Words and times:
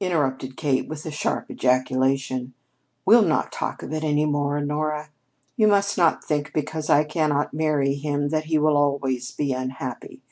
interrupted 0.00 0.56
Kate 0.56 0.88
with 0.88 1.06
a 1.06 1.12
sharp 1.12 1.48
ejaculation; 1.48 2.54
"we'll 3.06 3.22
not 3.22 3.52
talk 3.52 3.84
of 3.84 3.92
it 3.92 4.02
any 4.02 4.26
more, 4.26 4.56
Honora. 4.58 5.10
You 5.56 5.68
must 5.68 5.96
not 5.96 6.24
think 6.24 6.52
because 6.52 6.90
I 6.90 7.04
cannot 7.04 7.54
marry 7.54 7.94
him 7.94 8.30
that 8.30 8.46
he 8.46 8.58
will 8.58 8.76
always 8.76 9.30
be 9.30 9.52
unhappy. 9.52 10.22